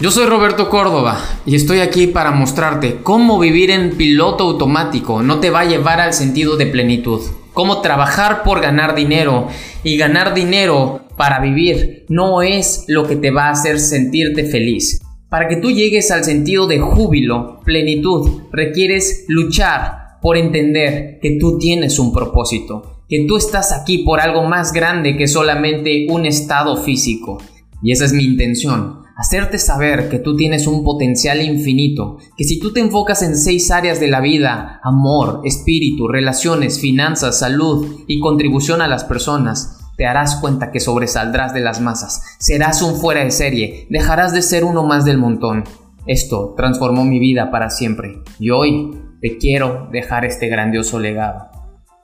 [0.00, 5.40] Yo soy Roberto Córdoba y estoy aquí para mostrarte cómo vivir en piloto automático no
[5.40, 7.20] te va a llevar al sentido de plenitud.
[7.52, 9.48] Cómo trabajar por ganar dinero
[9.82, 15.00] y ganar dinero para vivir no es lo que te va a hacer sentirte feliz.
[15.28, 21.58] Para que tú llegues al sentido de júbilo, plenitud, requieres luchar por entender que tú
[21.58, 26.76] tienes un propósito, que tú estás aquí por algo más grande que solamente un estado
[26.76, 27.42] físico.
[27.82, 32.60] Y esa es mi intención, hacerte saber que tú tienes un potencial infinito, que si
[32.60, 38.20] tú te enfocas en seis áreas de la vida, amor, espíritu, relaciones, finanzas, salud y
[38.20, 43.24] contribución a las personas, te harás cuenta que sobresaldrás de las masas, serás un fuera
[43.24, 45.64] de serie, dejarás de ser uno más del montón.
[46.06, 51.48] Esto transformó mi vida para siempre y hoy te quiero dejar este grandioso legado.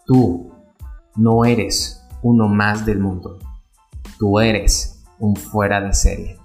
[0.05, 0.53] Tú
[1.15, 3.39] no eres uno más del mundo,
[4.19, 6.44] tú eres un fuera de serie.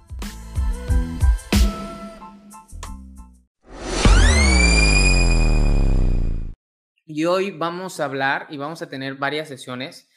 [7.12, 10.08] Y hoy vamos a hablar y vamos a tener varias sesiones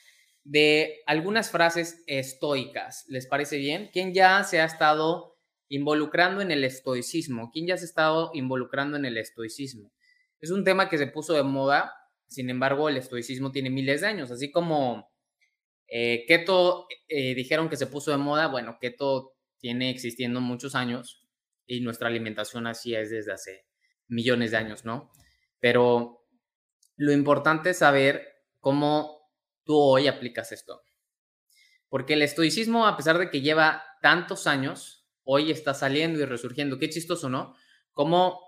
[0.44, 3.05] de algunas frases estoicas.
[3.08, 3.89] ¿Les parece bien?
[3.91, 7.50] ¿Quién ya se ha estado involucrando en el estoicismo?
[7.52, 9.91] ¿Quién ya se ha estado involucrando en el estoicismo?
[10.39, 11.95] Es un tema que se puso de moda,
[12.27, 15.11] sin embargo, el estoicismo tiene miles de años, así como
[15.88, 21.28] eh, keto eh, dijeron que se puso de moda, bueno, keto tiene existiendo muchos años
[21.66, 23.66] y nuestra alimentación así es desde hace
[24.07, 25.11] millones de años, ¿no?
[25.59, 26.22] Pero
[26.95, 28.27] lo importante es saber
[28.59, 29.30] cómo
[29.63, 30.81] tú hoy aplicas esto.
[31.89, 36.80] Porque el estoicismo, a pesar de que lleva tantos años, hoy está saliendo y resurgiendo.
[36.80, 37.55] Qué chistoso, ¿no?
[37.91, 38.39] Cómo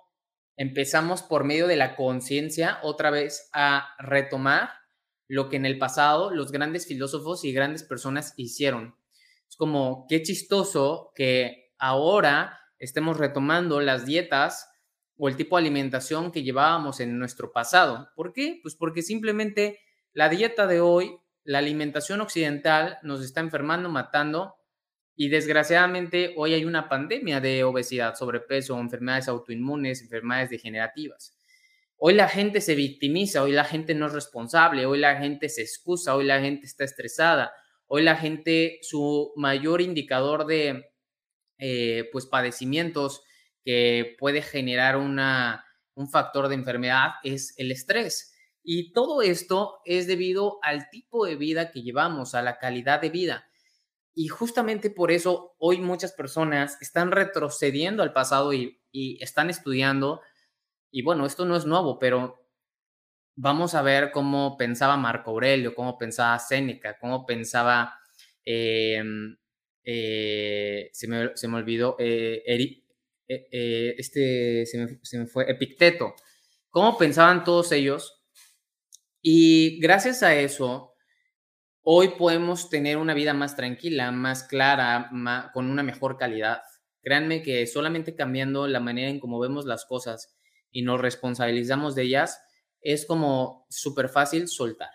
[0.58, 4.70] empezamos por medio de la conciencia otra vez a retomar
[5.28, 8.96] lo que en el pasado los grandes filósofos y grandes personas hicieron.
[9.50, 14.70] Es como, qué chistoso que ahora estemos retomando las dietas
[15.18, 18.10] o el tipo de alimentación que llevábamos en nuestro pasado.
[18.16, 18.60] ¿Por qué?
[18.62, 19.80] Pues porque simplemente
[20.14, 24.56] la dieta de hoy, la alimentación occidental nos está enfermando, matando
[25.16, 31.38] y desgraciadamente hoy hay una pandemia de obesidad, sobrepeso, enfermedades autoinmunes, enfermedades degenerativas.
[31.98, 35.62] Hoy la gente se victimiza, hoy la gente no es responsable, hoy la gente se
[35.62, 37.54] excusa, hoy la gente está estresada,
[37.88, 40.92] hoy la gente, su mayor indicador de
[41.58, 43.24] eh, pues padecimientos
[43.66, 45.66] que puede generar una,
[45.96, 48.34] un factor de enfermedad es el estrés.
[48.64, 53.10] Y todo esto es debido al tipo de vida que llevamos, a la calidad de
[53.10, 53.48] vida.
[54.14, 58.80] Y justamente por eso hoy muchas personas están retrocediendo al pasado y,
[59.20, 60.22] están estudiando.
[60.90, 62.48] Y bueno, esto no es nuevo, pero
[63.36, 68.00] vamos a ver cómo pensaba Marco Aurelio, cómo pensaba Séneca, cómo pensaba,
[68.46, 69.36] em,
[69.84, 72.42] eh, se, me, se, me, olvidó, eh,
[73.28, 76.14] eh, eh, este, se me, fue, Epicteto,
[76.70, 78.22] cómo pensaban todos ellos.
[79.22, 80.94] Y gracias a eso,
[81.82, 85.10] hoy podemos tener una vida más tranquila, más clara,
[85.54, 86.62] con una mejor calidad.
[87.02, 90.36] Créanme que solamente cambiando la manera en cómo vemos las cosas
[90.72, 92.40] y nos responsabilizamos de ellas,
[92.82, 94.92] es como súper fácil soltar.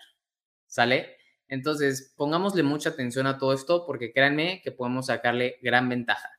[0.67, 1.17] ¿Sale?
[1.49, 6.29] Entonces, pongámosle mucha atención a todo esto porque créanme que podemos sacarle gran ventaja.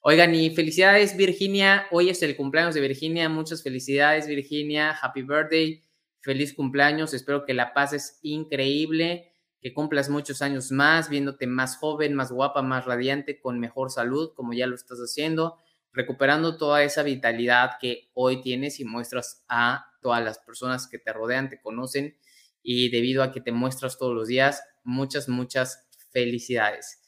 [0.00, 5.84] Oigan, y felicidades Virginia, hoy es el cumpleaños de Virginia, muchas felicidades Virginia, happy birthday,
[6.20, 12.14] feliz cumpleaños, espero que la pases increíble, que cumplas muchos años más, viéndote más joven,
[12.14, 15.58] más guapa, más radiante, con mejor salud, como ya lo estás haciendo,
[15.92, 21.12] recuperando toda esa vitalidad que hoy tienes y muestras a todas las personas que te
[21.12, 22.16] rodean, te conocen
[22.62, 27.00] y debido a que te muestras todos los días, muchas, muchas felicidades.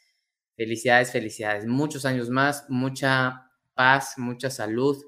[0.61, 1.65] Felicidades, felicidades.
[1.65, 5.03] Muchos años más, mucha paz, mucha salud,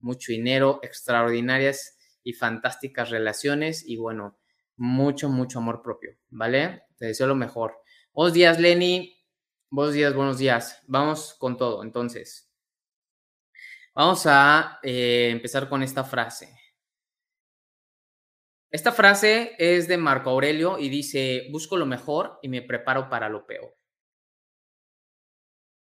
[0.00, 4.36] mucho dinero, extraordinarias y fantásticas relaciones y bueno,
[4.74, 6.82] mucho, mucho amor propio, ¿vale?
[6.96, 7.76] Te deseo lo mejor.
[8.12, 9.16] Buenos días, Lenny.
[9.70, 10.82] Buenos días, buenos días.
[10.88, 12.50] Vamos con todo, entonces.
[13.94, 16.52] Vamos a eh, empezar con esta frase.
[18.72, 23.28] Esta frase es de Marco Aurelio y dice, busco lo mejor y me preparo para
[23.28, 23.75] lo peor.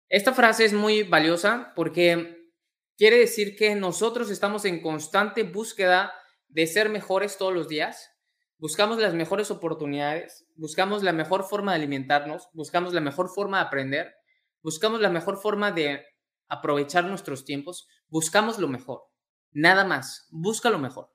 [0.08, 2.52] Esta frase es muy valiosa porque
[2.96, 6.12] quiere decir que nosotros estamos en constante búsqueda
[6.48, 8.12] de ser mejores todos los días.
[8.58, 13.64] Buscamos las mejores oportunidades, buscamos la mejor forma de alimentarnos, buscamos la mejor forma de
[13.64, 14.14] aprender,
[14.62, 16.06] buscamos la mejor forma de
[16.48, 19.02] aprovechar nuestros tiempos, buscamos lo mejor.
[19.50, 21.12] Nada más, busca lo mejor.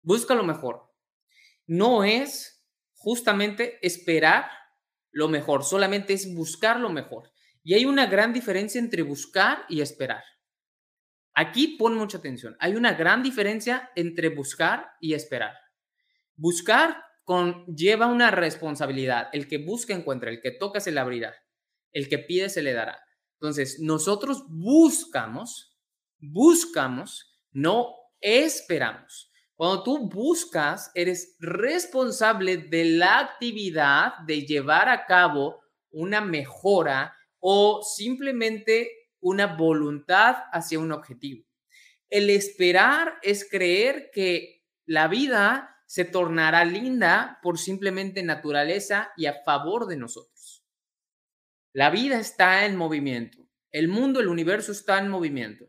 [0.00, 0.90] Busca lo mejor.
[1.66, 2.64] No es
[2.94, 4.50] justamente esperar
[5.10, 7.30] lo mejor, solamente es buscar lo mejor.
[7.68, 10.24] Y hay una gran diferencia entre buscar y esperar.
[11.34, 12.56] Aquí pon mucha atención.
[12.60, 15.52] Hay una gran diferencia entre buscar y esperar.
[16.34, 16.96] Buscar
[17.66, 19.28] lleva una responsabilidad.
[19.34, 21.34] El que busca encuentra, el que toca se le abrirá,
[21.92, 23.04] el que pide se le dará.
[23.34, 25.78] Entonces, nosotros buscamos,
[26.20, 29.30] buscamos, no esperamos.
[29.56, 35.60] Cuando tú buscas, eres responsable de la actividad de llevar a cabo
[35.90, 38.90] una mejora o simplemente
[39.20, 41.44] una voluntad hacia un objetivo.
[42.08, 49.42] El esperar es creer que la vida se tornará linda por simplemente naturaleza y a
[49.44, 50.64] favor de nosotros.
[51.72, 53.38] La vida está en movimiento.
[53.70, 55.66] El mundo, el universo está en movimiento.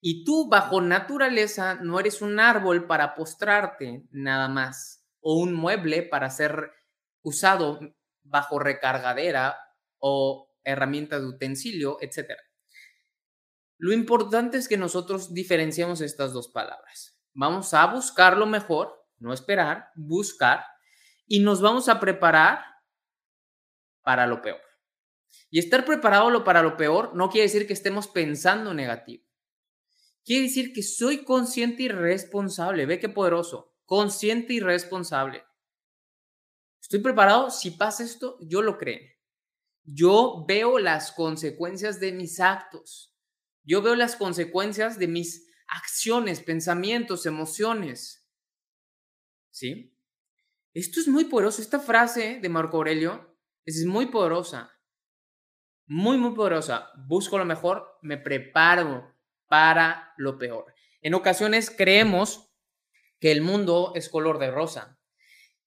[0.00, 6.02] Y tú bajo naturaleza no eres un árbol para postrarte nada más o un mueble
[6.02, 6.72] para ser
[7.22, 7.80] usado
[8.22, 9.56] bajo recargadera
[10.06, 12.32] o herramienta de utensilio, etc.
[13.78, 17.18] Lo importante es que nosotros diferenciamos estas dos palabras.
[17.32, 20.62] Vamos a buscar lo mejor, no esperar, buscar,
[21.26, 22.66] y nos vamos a preparar
[24.02, 24.60] para lo peor.
[25.48, 29.24] Y estar preparado para lo peor no quiere decir que estemos pensando negativo.
[30.22, 32.84] Quiere decir que soy consciente y responsable.
[32.84, 33.74] Ve qué poderoso.
[33.86, 35.44] Consciente y responsable.
[36.82, 37.50] Estoy preparado.
[37.50, 39.13] Si pasa esto, yo lo creo.
[39.84, 43.14] Yo veo las consecuencias de mis actos.
[43.62, 48.26] Yo veo las consecuencias de mis acciones, pensamientos, emociones.
[49.50, 49.96] ¿Sí?
[50.72, 51.62] Esto es muy poderoso.
[51.62, 54.72] Esta frase de Marco Aurelio es muy poderosa.
[55.86, 56.90] Muy, muy poderosa.
[57.06, 59.14] Busco lo mejor, me preparo
[59.46, 60.74] para lo peor.
[61.02, 62.50] En ocasiones creemos
[63.20, 64.98] que el mundo es color de rosa.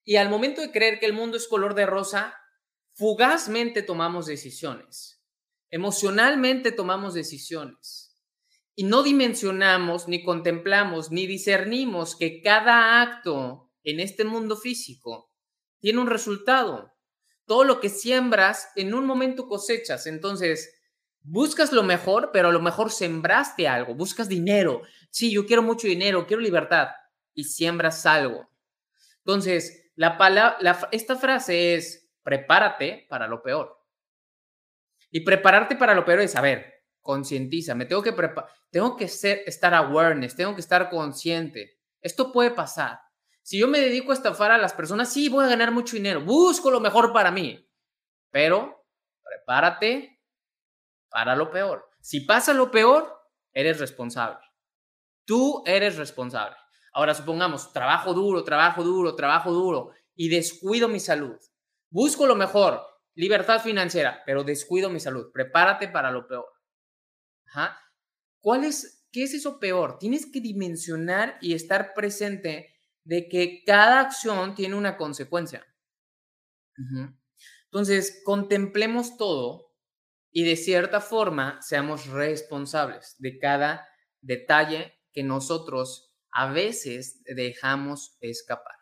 [0.04, 2.36] Y al momento de creer que el mundo es color de rosa,
[2.98, 5.24] fugazmente tomamos decisiones.
[5.70, 8.16] Emocionalmente tomamos decisiones
[8.76, 15.32] y no dimensionamos, ni contemplamos, ni discernimos que cada acto en este mundo físico
[15.80, 16.94] tiene un resultado.
[17.46, 20.08] Todo lo que siembras, en un momento cosechas.
[20.08, 20.74] Entonces,
[21.22, 24.82] buscas lo mejor, pero a lo mejor sembraste algo, buscas dinero.
[25.12, 26.90] Sí, yo quiero mucho dinero, quiero libertad.
[27.34, 28.50] Y siembras algo.
[29.20, 33.81] Entonces, la palabra, esta frase es, prepárate para lo peor.
[35.09, 39.07] Y prepararte para lo peor es, a ver, concientiza, me tengo que preparar, tengo que
[39.07, 41.79] ser, estar awareness, tengo que estar consciente.
[42.01, 43.00] Esto puede pasar.
[43.44, 46.19] Si yo me dedico a estafar a las personas, sí, voy a ganar mucho dinero,
[46.19, 47.65] busco lo mejor para mí,
[48.29, 48.85] pero
[49.24, 50.21] prepárate
[51.09, 51.89] para lo peor.
[52.01, 53.21] Si pasa lo peor,
[53.53, 54.45] eres responsable.
[55.24, 56.57] Tú eres responsable.
[56.91, 61.39] Ahora supongamos, trabajo duro, trabajo duro, trabajo duro y descuido mi salud.
[61.89, 62.81] Busco lo mejor,
[63.16, 65.31] libertad financiera, pero descuido mi salud.
[65.34, 66.48] Prepárate para lo peor.
[68.42, 69.98] ¿Cuál es, qué es eso peor?
[70.00, 75.66] Tienes que dimensionar y estar presente de que cada acción tiene una consecuencia.
[77.66, 79.74] Entonces, contemplemos todo
[80.31, 83.88] y de cierta forma seamos responsables de cada
[84.22, 88.76] detalle que nosotros a veces dejamos escapar.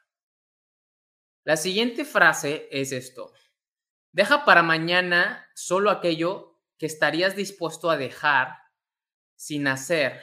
[1.45, 3.31] La siguiente frase es esto.
[4.11, 8.57] Deja para mañana solo aquello que estarías dispuesto a dejar
[9.35, 10.19] sin hacer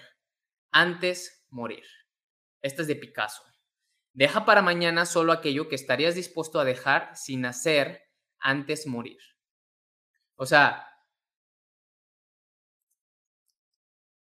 [0.73, 1.85] antes morir.
[2.61, 3.45] Esta es de Picasso.
[4.13, 8.03] Deja para mañana solo aquello que estarías dispuesto a dejar sin hacer
[8.41, 9.21] antes morir.
[10.35, 10.89] O sea,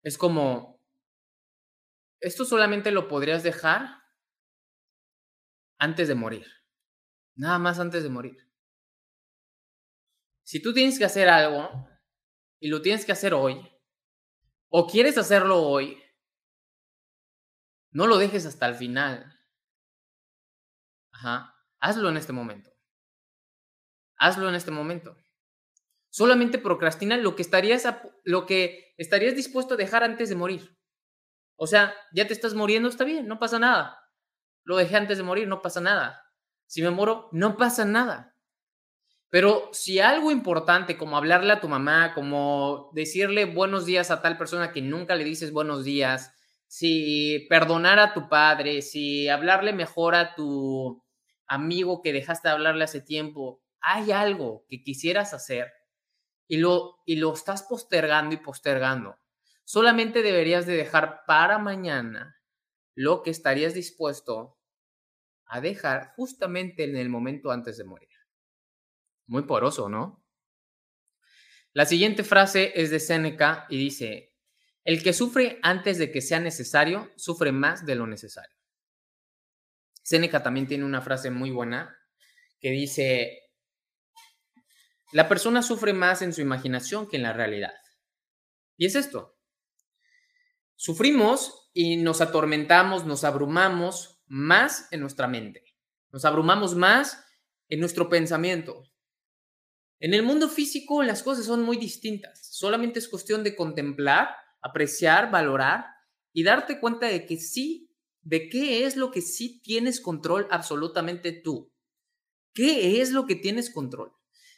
[0.01, 0.81] es como,
[2.21, 4.01] esto solamente lo podrías dejar
[5.77, 6.64] antes de morir.
[7.35, 8.37] Nada más antes de morir.
[10.43, 11.89] Si tú tienes que hacer algo,
[12.59, 13.61] y lo tienes que hacer hoy,
[14.69, 16.01] o quieres hacerlo hoy,
[17.91, 19.39] no lo dejes hasta el final.
[21.11, 21.53] Ajá.
[21.79, 22.71] Hazlo en este momento.
[24.17, 25.15] Hazlo en este momento.
[26.09, 27.83] Solamente procrastina lo que estarías
[28.23, 30.77] lo que estarías dispuesto a dejar antes de morir.
[31.57, 33.99] O sea, ya te estás muriendo, está bien, no pasa nada.
[34.63, 36.25] Lo dejé antes de morir, no pasa nada.
[36.67, 38.36] Si me muero, no pasa nada.
[39.29, 44.38] Pero si algo importante como hablarle a tu mamá, como decirle buenos días a tal
[44.38, 46.34] persona que nunca le dices buenos días,
[46.67, 51.03] si perdonar a tu padre, si hablarle mejor a tu
[51.48, 55.72] amigo que dejaste de hablarle hace tiempo, hay algo que quisieras hacer
[56.48, 59.17] y lo, y lo estás postergando y postergando.
[59.63, 62.39] Solamente deberías de dejar para mañana
[62.93, 64.57] lo que estarías dispuesto
[65.55, 68.09] a dejar justamente en el momento antes de morir.
[69.27, 70.24] Muy poroso, ¿no?
[71.71, 74.33] La siguiente frase es de Séneca y dice,
[74.83, 78.55] El que sufre antes de que sea necesario, sufre más de lo necesario.
[80.03, 81.97] Seneca también tiene una frase muy buena
[82.59, 83.41] que dice,
[85.13, 87.74] la persona sufre más en su imaginación que en la realidad.
[88.77, 89.38] Y es esto.
[90.75, 95.63] Sufrimos y nos atormentamos, nos abrumamos más en nuestra mente.
[96.12, 97.24] Nos abrumamos más
[97.70, 98.84] en nuestro pensamiento.
[100.00, 102.48] En el mundo físico las cosas son muy distintas.
[102.51, 104.29] Solamente es cuestión de contemplar,
[104.62, 105.86] apreciar, valorar
[106.34, 107.89] y darte cuenta de que sí,
[108.22, 111.72] de qué es lo que sí tienes control absolutamente tú.
[112.53, 114.13] ¿Qué es lo que tienes control?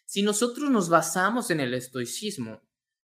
[0.05, 2.61] Si nosotros nos basamos en el estoicismo,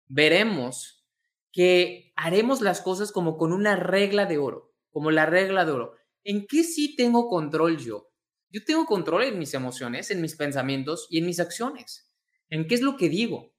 [0.06, 1.04] veremos
[1.50, 5.94] que haremos las cosas como con una regla de oro, como la regla de oro.
[6.24, 8.12] ¿En qué sí tengo control yo?
[8.50, 12.12] Yo tengo control en mis emociones, en mis pensamientos y en mis acciones.
[12.48, 13.54] ¿En qué es lo que digo?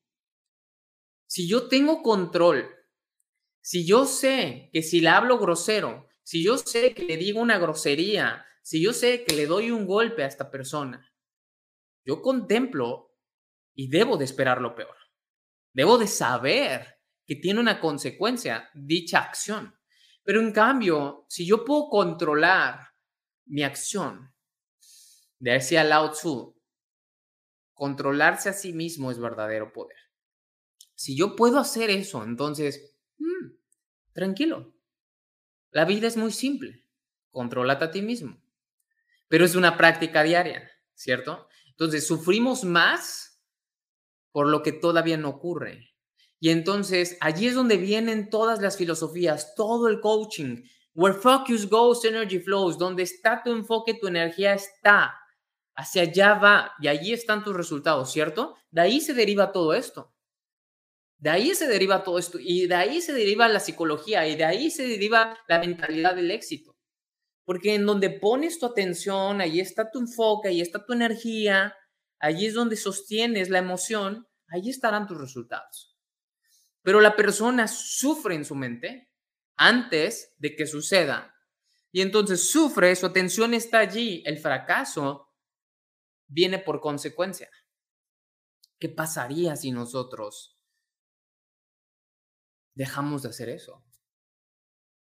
[1.26, 2.70] Si yo tengo control,
[3.60, 7.58] si yo sé que si le hablo grosero, si yo sé que le digo una
[7.58, 11.12] grosería, si yo sé que le doy un golpe a esta persona,
[12.06, 13.18] yo contemplo
[13.74, 14.96] y debo de esperar lo peor.
[15.74, 19.76] Debo de saber que tiene una consecuencia dicha acción.
[20.24, 22.94] Pero en cambio, si yo puedo controlar
[23.46, 24.34] mi acción,
[25.40, 26.56] decía Lao Tzu,
[27.74, 29.98] controlarse a sí mismo es verdadero poder.
[30.96, 33.52] Si yo puedo hacer eso, entonces, mm,
[34.14, 34.74] tranquilo.
[35.72, 36.86] La vida es muy simple.
[37.32, 38.42] Contrólate a ti mismo.
[39.28, 41.50] Pero es una práctica diaria, ¿cierto?
[41.72, 43.44] Entonces, sufrimos más
[44.32, 45.93] por lo que todavía no ocurre.
[46.44, 50.62] Y entonces allí es donde vienen todas las filosofías, todo el coaching.
[50.94, 52.78] Where focus goes, energy flows.
[52.78, 55.16] Donde está tu enfoque, tu energía está.
[55.74, 56.74] Hacia allá va.
[56.82, 58.58] Y allí están tus resultados, ¿cierto?
[58.72, 60.14] De ahí se deriva todo esto.
[61.18, 62.38] De ahí se deriva todo esto.
[62.42, 64.28] Y de ahí se deriva la psicología.
[64.28, 66.76] Y de ahí se deriva la mentalidad del éxito.
[67.46, 71.74] Porque en donde pones tu atención, ahí está tu enfoque, ahí está tu energía,
[72.20, 75.93] allí es donde sostienes la emoción, allí estarán tus resultados.
[76.84, 79.12] Pero la persona sufre en su mente
[79.56, 81.34] antes de que suceda.
[81.92, 85.34] Y entonces sufre, su atención está allí, el fracaso
[86.28, 87.50] viene por consecuencia.
[88.80, 90.60] ¿Qué pasaría si nosotros
[92.74, 93.86] dejamos de hacer eso?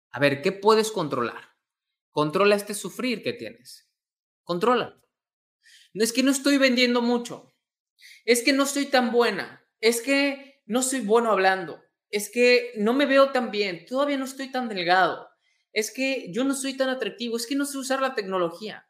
[0.09, 1.55] A ver, ¿qué puedes controlar?
[2.11, 3.89] Controla este sufrir que tienes.
[4.43, 5.01] Controla.
[5.93, 7.53] No es que no estoy vendiendo mucho.
[8.25, 9.65] Es que no soy tan buena.
[9.79, 11.81] Es que no soy bueno hablando.
[12.09, 13.85] Es que no me veo tan bien.
[13.85, 15.29] Todavía no estoy tan delgado.
[15.73, 17.37] Es que yo no soy tan atractivo.
[17.37, 18.87] Es que no sé usar la tecnología.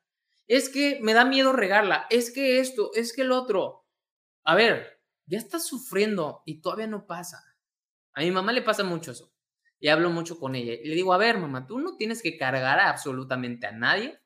[0.48, 2.08] Es que me da miedo regarla.
[2.10, 3.86] Es que esto, es que el otro.
[4.44, 7.44] A ver, ya estás sufriendo y todavía no pasa.
[8.14, 9.34] A mi mamá le pasa mucho eso.
[9.80, 10.74] Y hablo mucho con ella.
[10.74, 14.22] Y le digo, a ver, mamá, tú no tienes que cargar absolutamente a nadie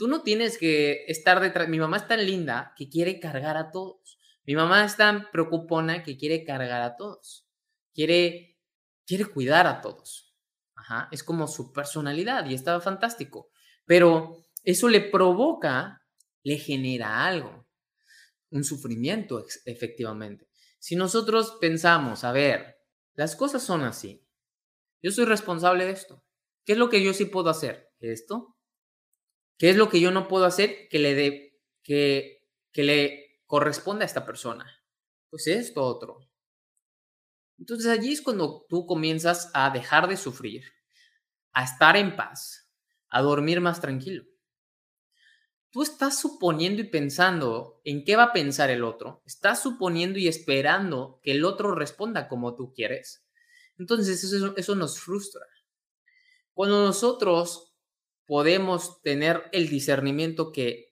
[0.00, 1.68] Tú no tienes que estar detrás.
[1.68, 4.18] Mi mamá es tan linda que quiere cargar a todos.
[4.50, 7.46] Mi mamá es tan preocupona que quiere cargar a todos.
[7.94, 8.58] Quiere,
[9.06, 10.34] quiere cuidar a todos.
[10.74, 11.08] Ajá.
[11.12, 13.52] Es como su personalidad y estaba fantástico.
[13.86, 16.04] Pero eso le provoca,
[16.42, 17.68] le genera algo.
[18.50, 20.48] Un sufrimiento, efectivamente.
[20.80, 22.76] Si nosotros pensamos, a ver,
[23.14, 24.26] las cosas son así.
[25.00, 26.24] Yo soy responsable de esto.
[26.64, 27.92] ¿Qué es lo que yo sí puedo hacer?
[28.00, 28.56] Esto,
[29.58, 34.04] ¿Qué es lo que yo no puedo hacer que le, dé que, que le corresponda
[34.04, 34.64] a esta persona?
[35.28, 36.20] Pues esto otro.
[37.58, 40.62] Entonces allí es cuando tú comienzas a dejar de sufrir,
[41.50, 42.70] a estar en paz,
[43.08, 44.24] a dormir más tranquilo.
[45.70, 50.28] Tú estás suponiendo y pensando en qué va a pensar el otro, estás suponiendo y
[50.28, 53.26] esperando que el otro responda como tú quieres.
[53.78, 55.44] Entonces eso, eso nos frustra.
[56.54, 57.74] Cuando nosotros
[58.26, 60.89] podemos tener el discernimiento que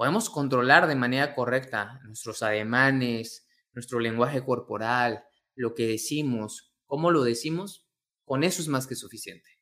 [0.00, 5.22] podemos controlar de manera correcta nuestros ademanes, nuestro lenguaje corporal,
[5.54, 7.86] lo que decimos, cómo lo decimos,
[8.24, 9.60] con eso es más que suficiente.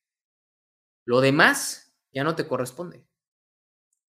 [1.05, 3.05] Lo demás ya no te corresponde.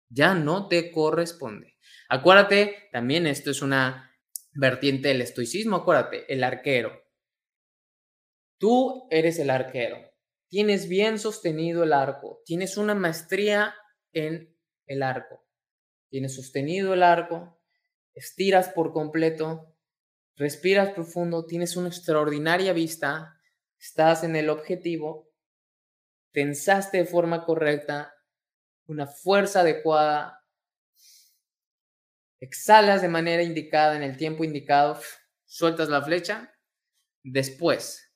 [0.09, 1.77] Ya no te corresponde.
[2.09, 4.13] Acuérdate, también esto es una
[4.55, 7.01] vertiente del estoicismo, acuérdate, el arquero.
[8.59, 10.09] Tú eres el arquero
[10.49, 13.75] tienes bien sostenido el arco, tienes una maestría
[14.13, 14.57] en
[14.87, 15.47] el arco,
[16.09, 17.61] tienes sostenido el arco,
[18.15, 19.75] estiras por completo,
[20.37, 23.41] respiras profundo, tienes una extraordinaria vista,
[23.79, 25.31] estás en el objetivo,
[26.33, 28.15] pensaste de forma correcta,
[28.87, 30.45] una fuerza adecuada,
[32.41, 35.01] exhalas de manera indicada en el tiempo indicado,
[35.45, 36.55] sueltas la flecha,
[37.23, 38.13] después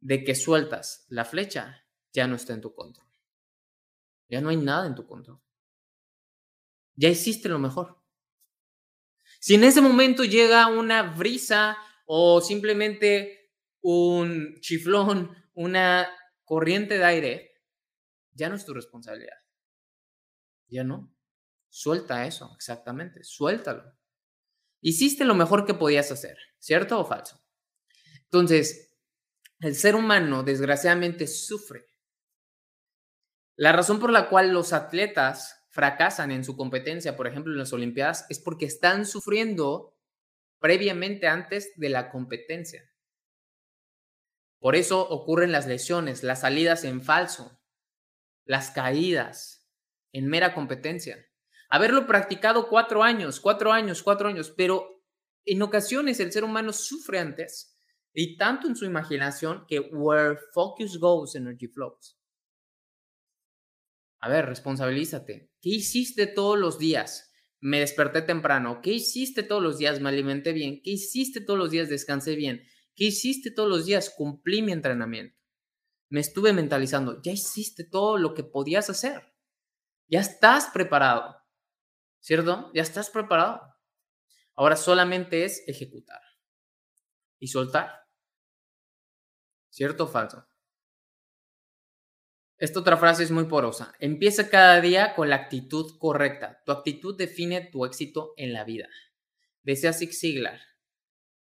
[0.00, 3.06] de que sueltas la flecha, ya no está en tu control.
[4.28, 5.40] Ya no hay nada en tu control.
[7.00, 7.96] Ya hiciste lo mejor.
[9.40, 16.06] Si en ese momento llega una brisa o simplemente un chiflón, una
[16.44, 17.52] corriente de aire,
[18.32, 19.38] ya no es tu responsabilidad.
[20.68, 21.10] Ya no.
[21.70, 23.24] Suelta eso, exactamente.
[23.24, 23.96] Suéltalo.
[24.82, 27.42] Hiciste lo mejor que podías hacer, ¿cierto o falso?
[28.24, 28.94] Entonces,
[29.60, 31.86] el ser humano desgraciadamente sufre.
[33.56, 37.72] La razón por la cual los atletas fracasan en su competencia, por ejemplo, en las
[37.72, 39.96] Olimpiadas, es porque están sufriendo
[40.58, 42.84] previamente antes de la competencia.
[44.58, 47.58] Por eso ocurren las lesiones, las salidas en falso,
[48.44, 49.70] las caídas
[50.12, 51.24] en mera competencia.
[51.70, 55.02] Haberlo practicado cuatro años, cuatro años, cuatro años, pero
[55.46, 57.80] en ocasiones el ser humano sufre antes
[58.12, 62.18] y tanto en su imaginación que where focus goes, energy flows.
[64.20, 65.49] A ver, responsabilízate.
[65.60, 67.32] ¿Qué hiciste todos los días?
[67.60, 68.80] Me desperté temprano.
[68.82, 70.00] ¿Qué hiciste todos los días?
[70.00, 70.80] Me alimenté bien.
[70.82, 71.88] ¿Qué hiciste todos los días?
[71.88, 72.62] Descansé bien.
[72.94, 74.10] ¿Qué hiciste todos los días?
[74.16, 75.38] Cumplí mi entrenamiento.
[76.08, 77.20] Me estuve mentalizando.
[77.22, 79.34] Ya hiciste todo lo que podías hacer.
[80.08, 81.36] Ya estás preparado.
[82.20, 82.70] ¿Cierto?
[82.74, 83.60] Ya estás preparado.
[84.56, 86.20] Ahora solamente es ejecutar
[87.38, 88.06] y soltar.
[89.70, 90.49] ¿Cierto o falso?
[92.60, 93.94] Esta otra frase es muy porosa.
[94.00, 96.62] Empieza cada día con la actitud correcta.
[96.66, 98.86] Tu actitud define tu éxito en la vida.
[99.62, 100.60] Decía Zig Ziglar.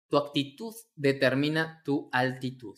[0.08, 2.78] Tu actitud determina tu altitud.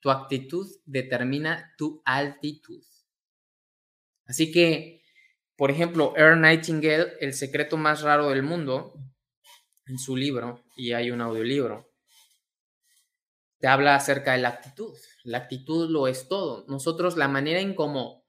[0.00, 2.84] Tu actitud determina tu altitud.
[4.26, 5.04] Así que,
[5.56, 8.92] por ejemplo, Earl Nightingale, El secreto más raro del mundo,
[9.86, 11.92] en su libro, y hay un audiolibro,
[13.58, 14.96] te habla acerca de la actitud.
[15.24, 16.64] La actitud lo es todo.
[16.68, 18.24] Nosotros, la manera en cómo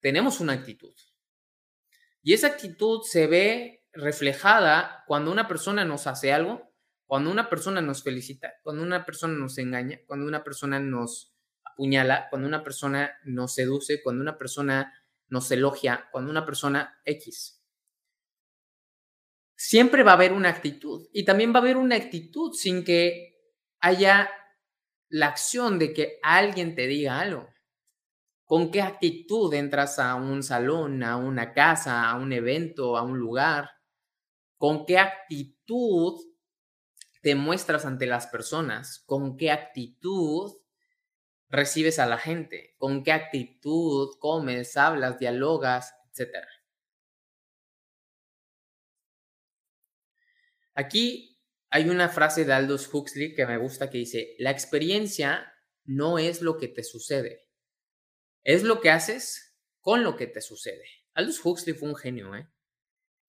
[0.00, 0.94] tenemos una actitud.
[2.22, 6.74] Y esa actitud se ve reflejada cuando una persona nos hace algo,
[7.06, 12.28] cuando una persona nos felicita, cuando una persona nos engaña, cuando una persona nos apuñala,
[12.30, 14.92] cuando una persona nos seduce, cuando una persona
[15.28, 17.62] nos elogia, cuando una persona X.
[19.54, 23.40] Siempre va a haber una actitud y también va a haber una actitud sin que
[23.80, 24.28] haya
[25.08, 27.48] la acción de que alguien te diga algo.
[28.44, 33.18] ¿Con qué actitud entras a un salón, a una casa, a un evento, a un
[33.18, 33.70] lugar?
[34.58, 36.20] ¿Con qué actitud
[37.22, 39.02] te muestras ante las personas?
[39.06, 40.52] ¿Con qué actitud
[41.48, 42.74] recibes a la gente?
[42.78, 46.48] ¿Con qué actitud comes, hablas, dialogas, etcétera?
[50.74, 51.35] Aquí
[51.70, 55.52] hay una frase de Aldous Huxley que me gusta que dice, la experiencia
[55.84, 57.48] no es lo que te sucede,
[58.44, 60.84] es lo que haces con lo que te sucede.
[61.14, 62.48] Aldous Huxley fue un genio, ¿eh?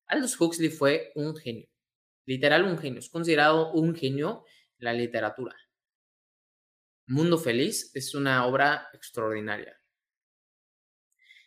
[0.07, 1.69] Aldous Huxley fue un genio,
[2.25, 4.45] literal un genio, es considerado un genio
[4.79, 5.55] en la literatura.
[7.07, 9.79] Mundo Feliz es una obra extraordinaria.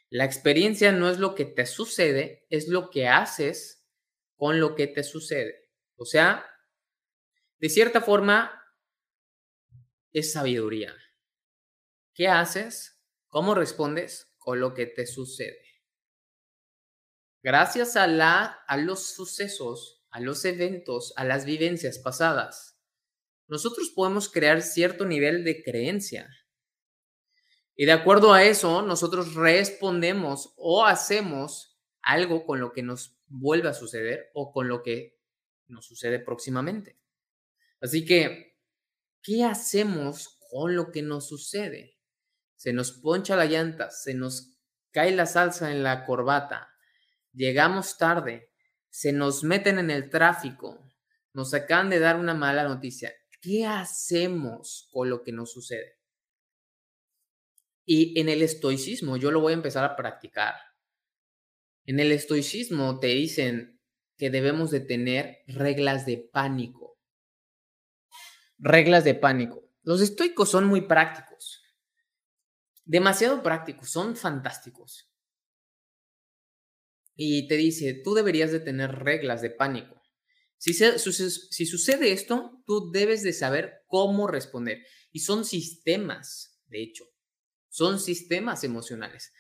[0.08, 3.86] La experiencia no es lo que te sucede, es lo que haces
[4.36, 5.68] con lo que te sucede.
[5.96, 6.44] O sea,
[7.60, 8.52] de cierta forma,
[10.12, 10.94] es sabiduría.
[12.14, 13.00] ¿Qué haces?
[13.28, 15.62] ¿Cómo respondes con lo que te sucede?
[17.42, 22.70] Gracias a, la, a los sucesos, a los eventos, a las vivencias pasadas,
[23.50, 26.30] nosotros podemos crear cierto nivel de creencia.
[27.74, 33.68] Y de acuerdo a eso, nosotros respondemos o hacemos algo con lo que nos vuelve
[33.68, 35.18] a suceder o con lo que
[35.66, 36.99] nos sucede próximamente.
[37.80, 38.56] Así que,
[39.22, 41.98] ¿qué hacemos con lo que nos sucede?
[42.56, 44.58] Se nos poncha la llanta, se nos
[44.90, 46.68] cae la salsa en la corbata,
[47.32, 48.50] llegamos tarde,
[48.90, 50.84] se nos meten en el tráfico,
[51.32, 53.12] nos acaban de dar una mala noticia.
[53.40, 55.98] ¿Qué hacemos con lo que nos sucede?
[57.86, 60.54] Y en el estoicismo, yo lo voy a empezar a practicar.
[61.86, 63.80] En el estoicismo te dicen
[64.18, 66.89] que debemos de tener reglas de pánico.
[68.62, 69.64] Reglas de pánico.
[69.82, 71.62] Los estoicos son muy prácticos.
[72.84, 75.10] Demasiado prácticos, son fantásticos.
[77.14, 80.02] Y te dice, tú deberías de tener reglas de pánico.
[80.58, 84.84] Si, si sucede esto, tú debes de saber cómo responder.
[85.10, 87.04] Y son sistemas, de hecho.
[87.70, 89.32] Son sistemas emocionales.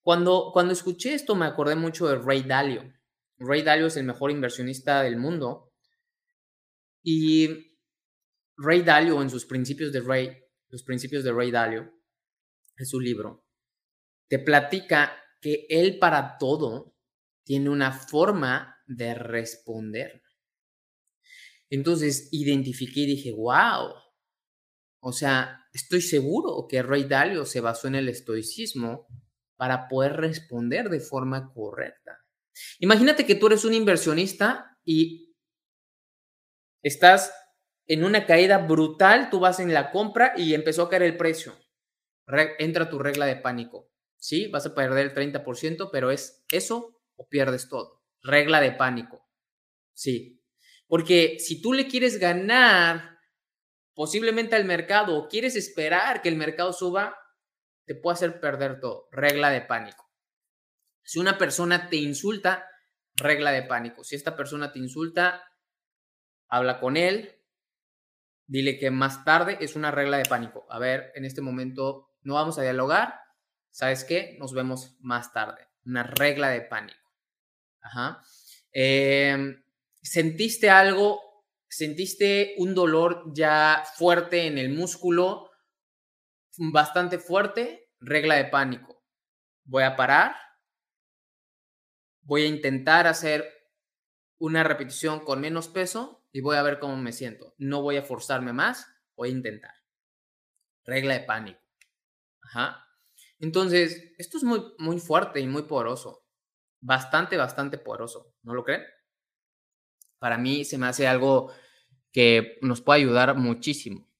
[0.00, 2.92] Cuando, cuando escuché esto me acordé mucho de Ray Dalio.
[3.38, 5.72] Ray Dalio es el mejor inversionista del mundo.
[7.02, 7.73] Y
[8.56, 10.36] Ray Dalio, en sus principios de Ray,
[10.68, 11.92] Los principios de Ray Dalio,
[12.76, 13.46] es su libro,
[14.28, 16.96] te platica que él para todo
[17.44, 20.22] tiene una forma de responder.
[21.70, 23.94] Entonces identifiqué y dije, wow,
[25.00, 29.06] o sea, estoy seguro que Ray Dalio se basó en el estoicismo
[29.56, 32.18] para poder responder de forma correcta.
[32.78, 35.34] Imagínate que tú eres un inversionista y
[36.82, 37.32] estás
[37.86, 41.54] en una caída brutal, tú vas en la compra y empezó a caer el precio.
[42.58, 43.90] entra tu regla de pánico.
[44.16, 48.02] Sí, vas a perder el 30%, pero es eso o pierdes todo.
[48.22, 49.28] Regla de pánico.
[49.92, 50.42] Sí.
[50.86, 53.18] Porque si tú le quieres ganar
[53.94, 57.16] posiblemente al mercado o quieres esperar que el mercado suba,
[57.84, 59.08] te puede hacer perder todo.
[59.12, 60.10] Regla de pánico.
[61.02, 62.66] Si una persona te insulta,
[63.14, 64.04] regla de pánico.
[64.04, 65.44] Si esta persona te insulta,
[66.48, 67.43] habla con él,
[68.46, 70.66] dile que más tarde es una regla de pánico.
[70.70, 73.20] A ver, en este momento no vamos a dialogar.
[73.70, 74.36] ¿Sabes qué?
[74.38, 75.68] Nos vemos más tarde.
[75.84, 77.12] Una regla de pánico.
[77.80, 78.22] Ajá.
[78.72, 79.62] Em,
[80.02, 81.20] ¿Sentiste algo?
[81.68, 85.50] ¿Sentiste un dolor ya fuerte en el músculo?
[86.56, 87.90] Bastante fuerte.
[88.00, 89.02] Regla de pánico.
[89.64, 90.36] Voy a parar.
[92.22, 93.50] Voy a intentar hacer
[94.38, 97.54] una repetición con menos peso y voy a ver cómo me siento.
[97.58, 99.72] No voy a forzarme más, voy a intentar.
[100.84, 101.60] Regla de pánico.
[102.42, 102.84] Ajá.
[103.38, 106.26] Entonces, esto es muy, muy fuerte y muy poderoso.
[106.80, 108.34] Bastante, bastante poderoso.
[108.42, 108.82] ¿No lo creen?
[110.18, 111.52] Para mí se me hace algo
[112.12, 114.10] que nos puede ayudar muchísimo.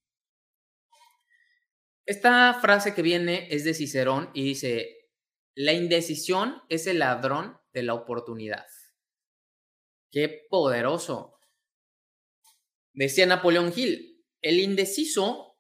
[2.07, 5.11] Esta frase que viene es de Cicerón y dice,
[5.57, 8.67] la indecisión es el ladrón de la oportunidad.
[10.13, 11.34] Qué poderoso.
[12.95, 15.59] Decía Napoleón Hill, el indeciso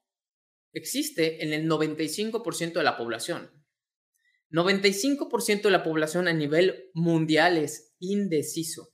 [0.73, 3.51] existe en el 95% de la población.
[4.51, 8.89] 95% de la población a nivel mundial es indeciso.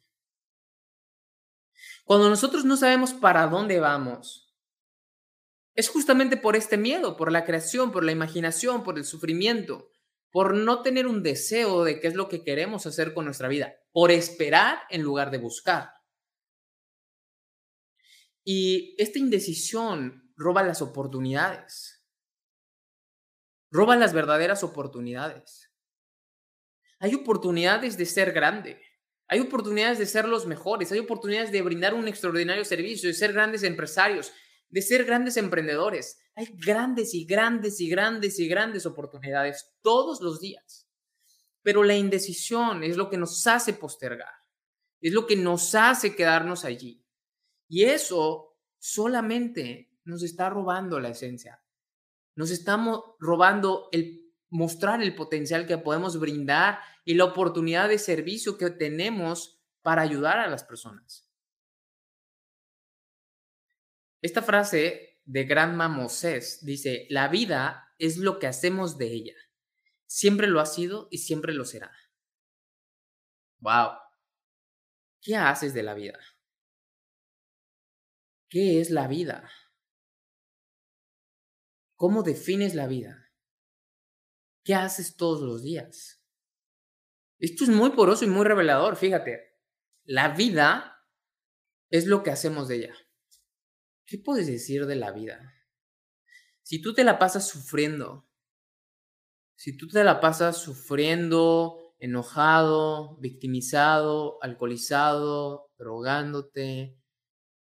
[2.05, 4.53] Cuando nosotros no sabemos para dónde vamos,
[5.75, 9.91] es justamente por este miedo, por la creación, por la imaginación, por el sufrimiento
[10.31, 13.75] por no tener un deseo de qué es lo que queremos hacer con nuestra vida,
[13.93, 15.91] por esperar en lugar de buscar.
[18.45, 22.05] Y esta indecisión roba las oportunidades,
[23.71, 25.71] roba las verdaderas oportunidades.
[26.99, 28.81] Hay oportunidades de ser grande,
[29.29, 33.33] hay oportunidades de ser los mejores, hay oportunidades de brindar un extraordinario servicio, de ser
[33.33, 34.33] grandes empresarios,
[34.69, 36.19] de ser grandes emprendedores.
[36.35, 40.89] Hay grandes y grandes y grandes y grandes oportunidades todos los días.
[41.63, 44.33] Pero la indecisión es lo que nos hace postergar,
[45.01, 47.05] es lo que nos hace quedarnos allí.
[47.71, 51.63] Y eso solamente nos está robando la esencia.
[52.35, 58.59] Nos estamos robando el mostrar el potencial que podemos brindar y la oportunidad de servicio
[58.59, 61.31] que tenemos para ayudar a las personas.
[64.21, 69.37] Esta frase de Grandma Moses dice, la vida es lo que hacemos de ella.
[70.07, 71.93] Siempre lo ha sido y siempre lo será.
[73.61, 73.93] Wow.
[75.21, 76.19] ¿Qué haces de la vida?
[78.51, 79.51] ¿Qué es la vida?
[81.95, 83.31] ¿Cómo defines la vida?
[84.65, 86.23] ¿Qué haces todos los días?
[87.39, 89.57] Esto es muy poroso y muy revelador, fíjate.
[90.05, 91.07] La vida
[91.89, 92.95] es lo que hacemos de ella.
[94.11, 95.55] ¿qué puedes decir de la vida?
[96.63, 98.29] Si tú te la pasas sufriendo,
[99.55, 107.00] si tú te la pasas sufriendo, enojado, victimizado, alcoholizado, drogándote,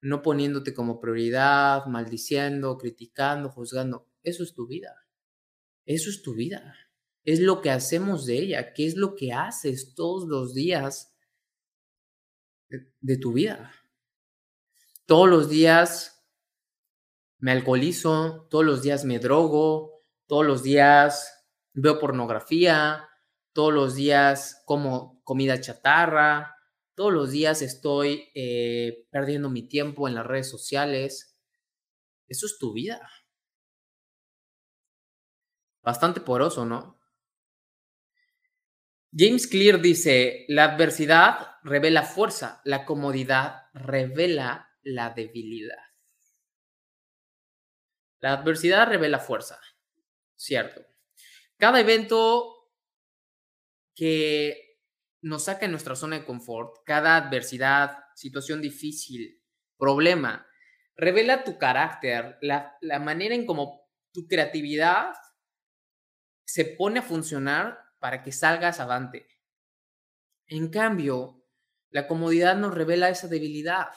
[0.02, 5.06] no poniéndote como prioridad, maldiciendo, criticando, juzgando, eso es tu vida.
[5.86, 6.74] Eso es tu vida.
[7.24, 8.72] Es lo que hacemos de ella.
[8.72, 11.16] ¿Qué es lo que haces todos los días
[12.68, 13.72] de, de tu vida?
[15.06, 16.24] Todos los días
[17.38, 23.08] me alcoholizo, todos los días me drogo, todos los días veo pornografía,
[23.52, 26.54] todos los días como comida chatarra,
[26.94, 31.38] todos los días estoy eh, perdiendo mi tiempo en las redes sociales.
[32.26, 33.11] Eso es tu vida.
[35.83, 37.00] Bastante poroso, ¿no?
[39.12, 45.83] James Clear dice, la adversidad revela fuerza, la comodidad revela la debilidad.
[48.20, 49.59] La adversidad revela fuerza,
[50.37, 50.83] cierto.
[51.57, 52.70] Cada evento
[53.94, 54.69] que
[55.22, 59.42] nos saca de nuestra zona de confort, cada adversidad, situación difícil,
[59.76, 60.46] problema,
[60.96, 65.14] revela tu carácter, la, manera en cómo tu creatividad
[66.44, 69.26] se pone a funcionar para que salgas avante.
[70.46, 71.44] En cambio,
[71.90, 73.88] la comodidad nos revela esa debilidad.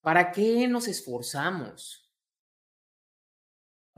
[0.00, 2.09] ¿Para qué nos esforzamos?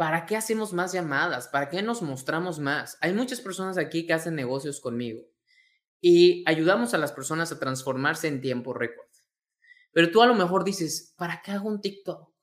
[0.02, 1.46] ¿Para qué hacemos más llamadas?
[1.46, 2.98] ¿Para qué nos mostramos más?
[3.00, 5.22] Hay muchas personas aquí que hacen negocios conmigo
[6.00, 9.06] y ayudamos a las personas a transformarse en tiempo récord.
[9.92, 12.34] Pero tú a lo mejor dices, ¿para qué hago un TikTok?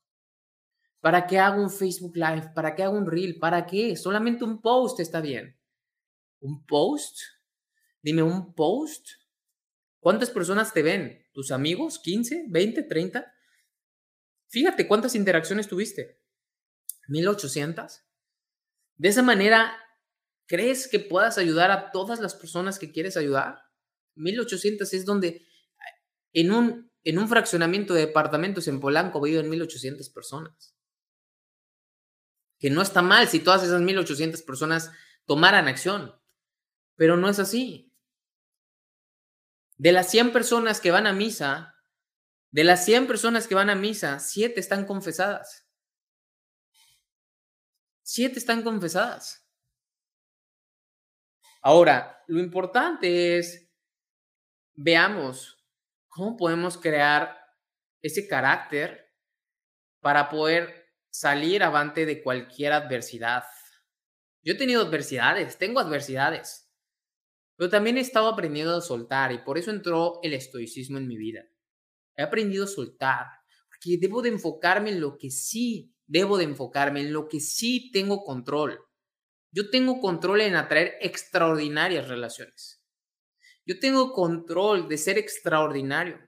[1.01, 2.53] ¿Para qué hago un Facebook Live?
[2.55, 3.37] ¿Para qué hago un Reel?
[3.39, 3.97] ¿Para qué?
[3.97, 5.59] Solamente un post está bien.
[6.39, 7.17] ¿Un post?
[8.01, 9.05] Dime, ¿un post?
[9.99, 11.25] ¿Cuántas personas te ven?
[11.33, 12.01] ¿Tus amigos?
[12.01, 12.47] ¿15?
[12.47, 12.87] ¿20?
[12.87, 13.25] ¿30?
[14.47, 16.18] Fíjate cuántas interacciones tuviste.
[17.09, 18.03] ¿1800?
[18.97, 19.77] De esa manera,
[20.47, 23.63] ¿crees que puedas ayudar a todas las personas que quieres ayudar?
[24.15, 25.45] 1800 es donde
[26.33, 30.75] en un, en un fraccionamiento de departamentos en Polanco viven 1800 personas.
[32.59, 34.91] Que no está mal si todas esas 1800 personas
[35.25, 36.13] tomaran acción,
[36.95, 37.93] pero no es así.
[39.77, 41.75] De las 100 personas que van a misa,
[42.51, 45.68] de las 100 personas que van a misa, 7 están confesadas.
[48.11, 49.47] 7 están confesadas.
[51.61, 53.71] Ahora, lo importante es,
[54.73, 55.63] veamos
[56.07, 57.37] cómo podemos crear
[58.01, 59.13] ese carácter
[60.01, 63.43] para poder salir avante de cualquier adversidad.
[64.41, 66.67] Yo he tenido adversidades, tengo adversidades.
[67.57, 71.17] Pero también he estado aprendiendo a soltar y por eso entró el estoicismo en mi
[71.17, 71.45] vida.
[72.15, 73.27] He aprendido a soltar,
[73.67, 77.91] porque debo de enfocarme en lo que sí debo de enfocarme, en lo que sí
[77.91, 78.81] tengo control.
[79.51, 82.83] Yo tengo control en atraer extraordinarias relaciones.
[83.65, 86.19] Yo tengo control de ser extraordinario.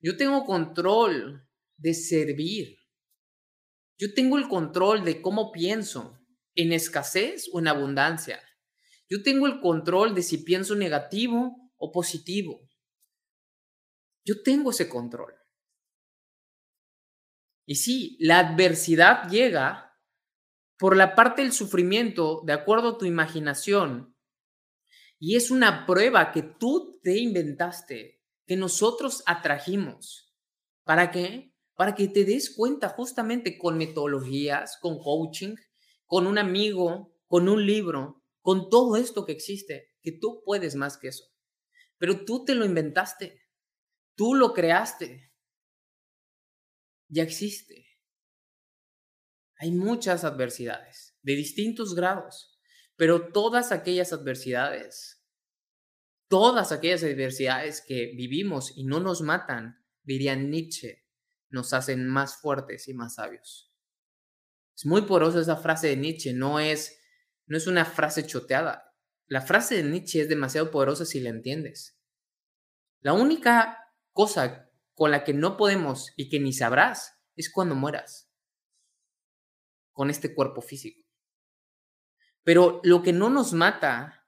[0.00, 2.76] Yo tengo control de servir.
[3.98, 6.18] Yo tengo el control de cómo pienso,
[6.56, 8.42] en escasez o en abundancia.
[9.08, 12.60] Yo tengo el control de si pienso negativo o positivo.
[14.24, 15.35] Yo tengo ese control.
[17.66, 19.92] Y sí, la adversidad llega
[20.78, 24.16] por la parte del sufrimiento, de acuerdo a tu imaginación.
[25.18, 30.32] Y es una prueba que tú te inventaste, que nosotros atrajimos.
[30.84, 31.52] ¿Para qué?
[31.74, 35.56] Para que te des cuenta justamente con metodologías, con coaching,
[36.06, 40.96] con un amigo, con un libro, con todo esto que existe, que tú puedes más
[40.96, 41.24] que eso.
[41.98, 43.40] Pero tú te lo inventaste,
[44.14, 45.32] tú lo creaste,
[47.08, 47.86] ya existe.
[49.58, 52.58] Hay muchas adversidades de distintos grados,
[52.96, 55.24] pero todas aquellas adversidades,
[56.28, 61.06] todas aquellas adversidades que vivimos y no nos matan, dirían Nietzsche,
[61.48, 63.72] nos hacen más fuertes y más sabios.
[64.76, 67.00] Es muy porosa esa frase de Nietzsche, no es
[67.46, 68.92] no es una frase choteada.
[69.28, 71.98] La frase de Nietzsche es demasiado poderosa si la entiendes.
[73.00, 73.78] La única
[74.12, 74.65] cosa
[74.96, 78.28] con la que no podemos y que ni sabrás es cuando mueras
[79.92, 81.08] con este cuerpo físico.
[82.42, 84.26] Pero lo que no nos mata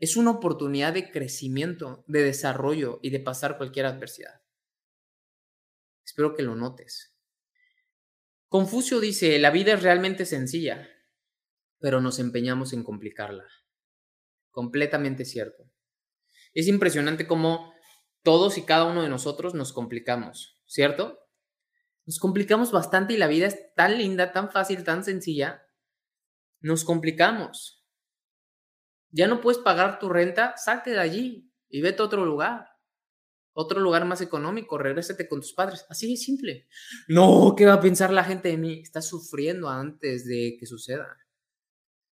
[0.00, 4.42] es una oportunidad de crecimiento, de desarrollo y de pasar cualquier adversidad.
[6.04, 7.14] Espero que lo notes.
[8.48, 10.88] Confucio dice, la vida es realmente sencilla
[11.80, 13.46] pero nos empeñamos en complicarla.
[14.50, 15.64] Completamente cierto.
[16.52, 17.72] Es impresionante cómo
[18.22, 21.18] todos y cada uno de nosotros nos complicamos, ¿cierto?
[22.06, 25.62] Nos complicamos bastante y la vida es tan linda, tan fácil, tan sencilla.
[26.60, 27.86] Nos complicamos.
[29.10, 32.66] Ya no puedes pagar tu renta, salte de allí y vete a otro lugar.
[33.52, 35.84] Otro lugar más económico, regrésate con tus padres.
[35.88, 36.68] Así de simple.
[37.08, 38.80] No, ¿qué va a pensar la gente de mí?
[38.80, 41.16] Estás sufriendo antes de que suceda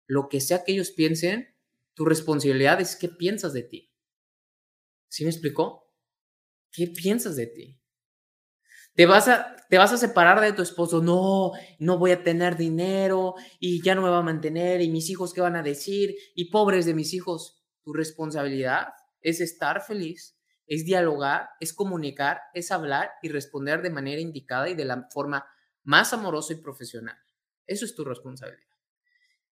[0.08, 1.54] lo que sea que ellos piensen,
[1.94, 3.94] tu responsabilidad es qué piensas de ti.
[5.08, 5.88] ¿Sí me explicó?
[6.72, 7.81] ¿Qué piensas de ti?
[8.94, 12.57] Te vas, a, te vas a separar de tu esposo, no, no voy a tener
[12.57, 16.16] dinero y ya no me va a mantener y mis hijos qué van a decir
[16.35, 17.62] y pobres de mis hijos.
[17.85, 18.88] Tu responsabilidad
[19.20, 24.74] es estar feliz, es dialogar, es comunicar, es hablar y responder de manera indicada y
[24.74, 25.46] de la forma
[25.85, 27.16] más amorosa y profesional.
[27.66, 28.68] Eso es tu responsabilidad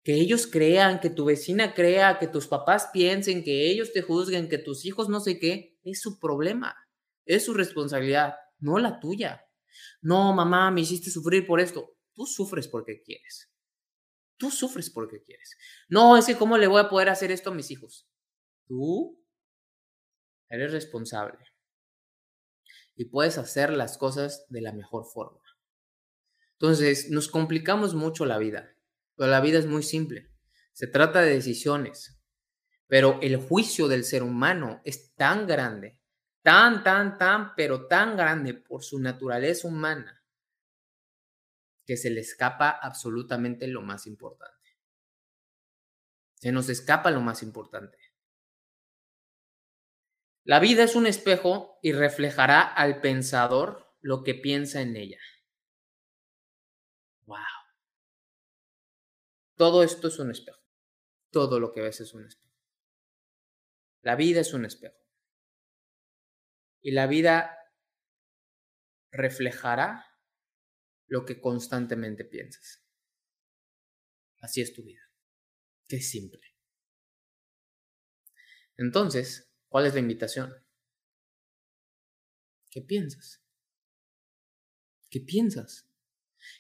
[0.04, 4.50] que ellos crean, que tu vecina crea, que tus papás piensen, que ellos te juzguen,
[4.50, 6.76] que tus hijos no sé qué, es su problema,
[7.26, 9.46] es su responsabilidad, no la tuya.
[10.02, 11.98] No, mamá, me hiciste sufrir por esto.
[12.14, 13.52] Tú sufres porque quieres.
[14.38, 15.56] Tú sufres porque quieres.
[15.88, 18.08] No, es que cómo le voy a poder hacer esto a mis hijos.
[18.68, 19.24] Tú
[20.50, 21.40] eres responsable.
[22.96, 25.42] Y puedes hacer las cosas de la mejor forma.
[26.54, 28.76] Entonces, nos complicamos mucho la vida,
[29.16, 30.32] pero la vida es muy simple.
[30.74, 32.20] Se trata de decisiones,
[32.88, 36.01] pero el juicio del ser humano es tan grande,
[36.42, 40.24] tan, tan, tan, pero tan grande por su naturaleza humana,
[41.86, 44.58] que se le escapa absolutamente lo más importante.
[46.36, 47.98] Se nos escapa lo más importante.
[50.44, 55.20] La vida es un espejo y reflejará al pensador lo que piensa en ella.
[57.26, 57.38] Wow.
[59.56, 60.60] Todo esto es un espejo.
[61.30, 62.56] Todo lo que ves es un espejo.
[64.02, 65.01] La vida es un espejo.
[66.82, 67.58] Y la vida
[69.12, 70.06] reflejará
[71.08, 72.84] lo que constantemente piensas.
[74.40, 75.02] Así es tu vida.
[75.88, 76.42] Qué simple.
[78.78, 80.54] Entonces, ¿cuál es la invitación?
[82.72, 83.44] ¿Qué piensas?
[85.10, 85.88] ¿Qué piensas?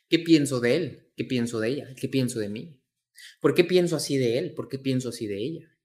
[0.10, 1.12] ¿Qué pienso de él?
[1.16, 1.96] ¿Qué pienso de ella?
[1.96, 2.82] ¿Qué pienso de mí?
[3.40, 4.54] ¿Por qué pienso así de él?
[4.54, 5.78] ¿Por qué pienso así de ella?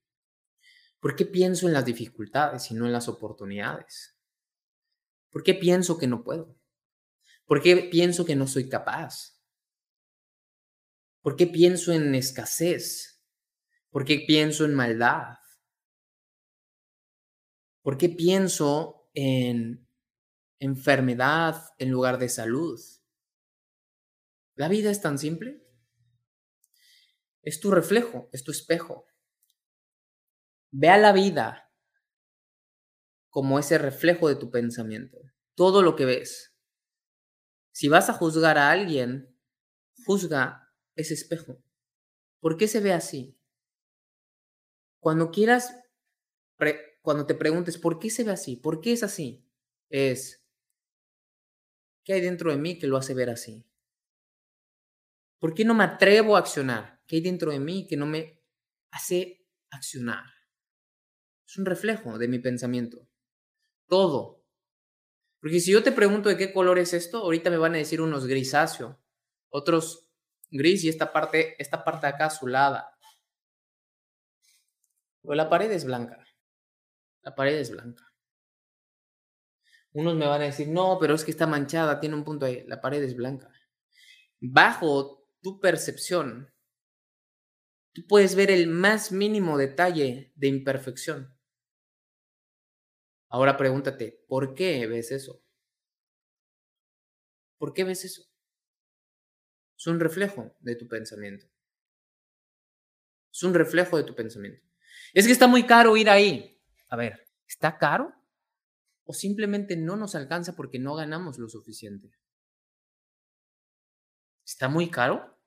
[1.01, 4.16] ¿Por qué pienso en las dificultades y no en las oportunidades?
[5.37, 6.59] ¿Por qué pienso que no puedo?
[7.45, 9.39] ¿Por qué pienso que no soy capaz?
[11.21, 13.23] ¿Por qué pienso en escasez?
[13.91, 15.37] ¿Por qué pienso en maldad?
[17.83, 19.87] ¿Por qué pienso en
[20.59, 22.81] enfermedad en lugar de salud?
[24.55, 25.63] La vida es tan simple.
[27.43, 29.05] Es tu reflejo, es tu espejo.
[30.71, 31.66] Ve a la vida
[33.37, 35.21] como ese reflejo de tu pensamiento.
[35.55, 36.57] Todo lo que ves.
[37.71, 39.39] Si vas a juzgar a alguien,
[40.07, 41.63] juzga ese espejo.
[42.41, 43.39] ¿Por qué se ve así?
[45.01, 45.79] Cuando quieras,
[47.03, 48.57] cuando te preguntes, ¿por qué se ve así?
[48.57, 49.47] ¿Por qué es así?
[49.91, 50.43] Es,
[52.05, 53.67] ¿qué hay dentro de mí que lo hace ver así?
[55.39, 57.03] ¿Por qué no me atrevo a accionar?
[57.07, 58.43] ¿Qué hay dentro de mí que no me
[58.93, 60.25] hace accionar?
[61.47, 63.07] Es un reflejo de mi pensamiento.
[63.89, 64.45] Todo.
[65.41, 68.01] Porque si yo te pregunto de qué color es esto, ahorita me van a decir
[68.01, 68.99] unos grisáceo,
[69.49, 70.09] otros
[70.51, 72.99] gris y esta parte, esta parte de acá azulada.
[75.23, 76.25] O la pared es blanca.
[77.23, 78.13] La pared es blanca.
[79.93, 82.65] Unos me van a decir, no, pero es que está manchada, tiene un punto ahí.
[82.67, 83.51] La pared es blanca.
[84.41, 86.53] Bajo tu percepción,
[87.93, 91.36] tú puedes ver el más mínimo detalle de imperfección.
[93.29, 95.43] Ahora pregúntate, ¿por qué ves eso?
[97.59, 98.23] ¿Por qué ves eso?
[99.77, 101.47] Es un reflejo de tu pensamiento.
[103.33, 104.63] Es un reflejo de tu pensamiento.
[105.13, 106.61] Es que está muy caro ir ahí.
[106.89, 108.15] A ver, ¿está caro?
[109.05, 112.11] ¿O simplemente no nos alcanza porque no ganamos lo suficiente?
[114.45, 115.39] ¿Está muy caro?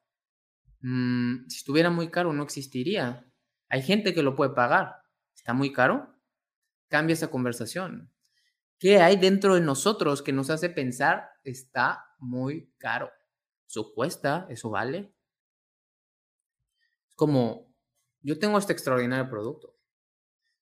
[0.82, 3.26] Mm, si estuviera muy caro no existiría.
[3.70, 5.02] Hay gente que lo puede pagar.
[5.36, 6.19] ¿Está muy caro?
[6.90, 8.12] Cambia esa conversación.
[8.78, 13.10] ¿Qué hay dentro de nosotros que nos hace pensar está muy caro?
[13.66, 14.46] ¿Eso cuesta?
[14.50, 15.14] ¿Eso vale?
[17.08, 17.74] Es como,
[18.22, 19.78] yo tengo este extraordinario producto.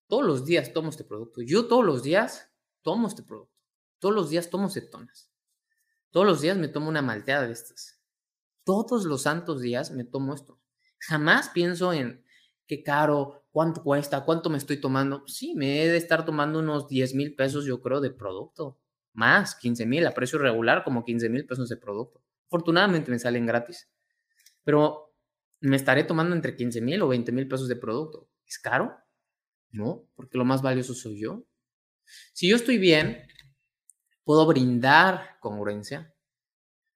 [0.06, 1.42] Todos los días tomo este producto.
[1.42, 2.48] Yo todos los días
[2.82, 3.58] tomo este producto.
[3.98, 5.32] Todos los días tomo cetonas.
[6.10, 7.98] Todos los días me tomo una malteada de estas
[8.68, 10.60] todos los santos días me tomo esto.
[10.98, 12.22] Jamás pienso en
[12.66, 15.24] qué caro, cuánto cuesta, cuánto me estoy tomando.
[15.26, 18.78] Sí, me he de estar tomando unos 10 mil pesos, yo creo, de producto.
[19.14, 22.22] Más, 15 mil, a precio regular, como 15 mil pesos de producto.
[22.46, 23.90] Afortunadamente me salen gratis.
[24.62, 25.12] Pero
[25.58, 28.30] me estaré tomando entre 15 mil o 20 mil pesos de producto.
[28.46, 28.96] ¿Es caro?
[29.72, 31.44] No, porque lo más valioso soy yo.
[32.32, 33.26] Si yo estoy bien,
[34.22, 36.14] puedo brindar congruencia.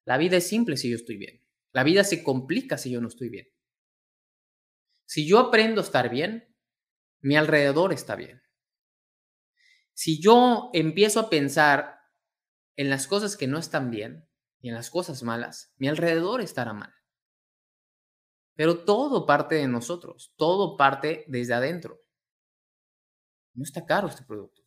[0.05, 1.41] La vida es simple si yo estoy bien.
[1.73, 3.49] La vida se complica si yo no estoy bien.
[5.07, 6.52] Si yo aprendo a estar bien,
[7.23, 8.43] mi alrededor está bien.
[9.95, 12.01] Si yo empiezo a pensar
[12.77, 14.29] en las cosas que no están bien
[14.61, 16.93] y en las cosas malas, mi alrededor estará mal.
[18.55, 22.03] Pero todo parte de nosotros, todo parte desde adentro.
[23.55, 24.63] No está caro este producto.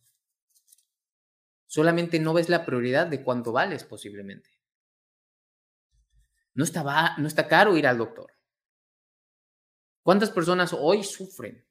[1.66, 4.50] Solamente no ves la prioridad de cuánto vales posiblemente.
[6.54, 8.32] No está, no está caro ir al doctor.
[10.02, 11.65] ¿Cuántas personas hoy sufren?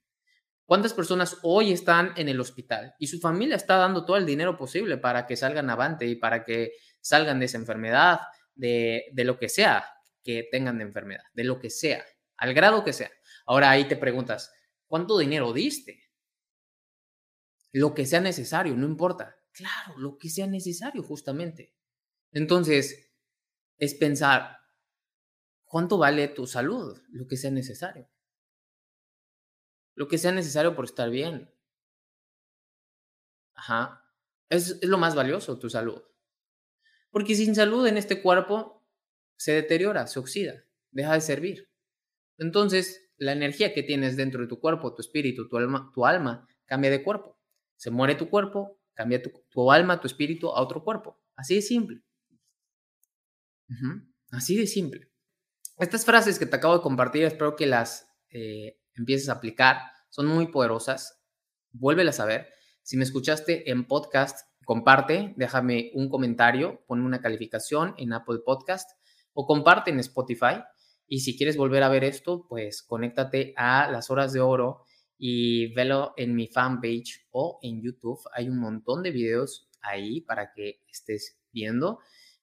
[0.66, 4.57] ¿Cuántas personas hoy están en el hospital y su familia está dando todo el dinero
[4.57, 8.20] posible para que salgan avante y para que salgan de esa enfermedad,
[8.55, 9.86] de, de lo que sea
[10.24, 12.03] que tengan de enfermedad, de lo que sea,
[12.38, 13.11] al grado que sea?
[13.45, 14.51] Ahora ahí te preguntas,
[14.88, 16.01] ¿cuánto dinero diste?
[17.72, 19.36] Lo que sea necesario, no importa.
[19.51, 21.76] Claro, lo que sea necesario justamente.
[22.32, 23.11] Entonces,
[23.78, 24.57] es pensar,
[25.63, 27.01] ¿cuánto vale tu salud?
[27.09, 28.09] Lo que sea necesario.
[29.96, 31.52] Lo que sea necesario por estar bien.
[33.56, 34.04] Ajá.
[34.50, 36.02] Es, es lo más valioso, tu salud.
[37.10, 38.86] Porque sin salud en este cuerpo
[39.38, 41.70] se deteriora, se oxida, deja de servir.
[42.38, 46.48] Entonces, la energía que tienes dentro de tu cuerpo, tu espíritu, tu alma, tu alma
[46.66, 47.39] cambia de cuerpo.
[47.78, 51.22] Se muere tu cuerpo, cambia tu, alma, tu espíritu a otro cuerpo.
[51.36, 52.02] Así de simple.
[54.32, 55.10] Así de simple.
[55.78, 59.80] Estas frases que te acabo de compartir, espero que las eh, empieces a aplicar.
[60.10, 61.22] Son muy poderosas.
[61.72, 62.48] Vuélvelas a ver.
[62.82, 68.91] Si me escuchaste en podcast, comparte, déjame un comentario, pon una calificación en Apple Podcast
[69.34, 70.64] o comparte en Spotify.
[71.08, 74.84] Y si quieres volver a ver esto, pues conéctate a las horas de oro
[75.18, 78.20] y velo en mi fanpage o en YouTube.
[78.34, 82.00] Hay un montón de videos ahí para que estés viendo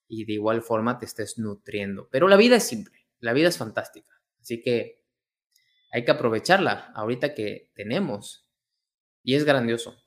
[0.07, 2.07] y de igual forma te estés nutriendo.
[2.11, 4.21] Pero la vida es simple, la vida es fantástica.
[4.39, 5.02] Así que
[5.93, 8.49] hay que aprovecharla ahorita que tenemos.
[9.21, 10.03] Y es grandioso.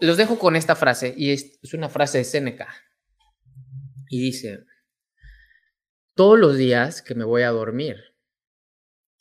[0.00, 2.72] Los dejo con esta frase y es, una frase de Seneca.
[4.08, 4.64] Y dice,
[6.14, 7.96] todos los días que me voy a dormir,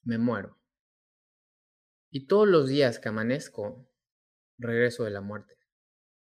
[0.03, 0.61] me muero.
[2.11, 3.91] Y todos los días que amanezco,
[4.59, 5.57] regreso de la muerte.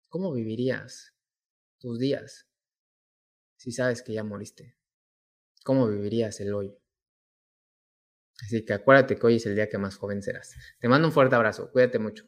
[0.08, 1.16] ¿Cómo vivirías
[1.78, 2.50] tus días
[3.56, 4.76] si sabes que ya moriste?
[5.64, 6.76] ¿Cómo vivirías el hoy?
[8.42, 10.54] Así que acuérdate que hoy es el día que más joven serás.
[10.78, 12.24] Te mando un fuerte abrazo, cuídate mucho.